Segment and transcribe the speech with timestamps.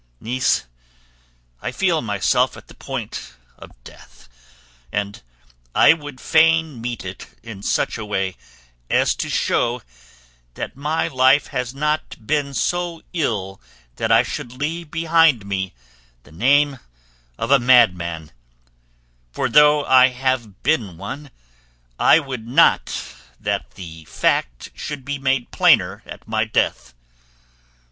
[0.19, 0.63] Niece,
[1.61, 4.27] I feel myself at the point of death,
[4.91, 5.21] and
[5.75, 8.35] I would fain meet it in such a way
[8.89, 9.83] as to show
[10.55, 13.61] that my life has not been so ill
[13.97, 15.71] that I should leave behind me
[16.23, 16.79] the name
[17.37, 18.31] of a madman;
[19.31, 21.29] for though I have been one,
[21.99, 23.05] I would not
[23.39, 26.95] that the fact should be made plainer at my death.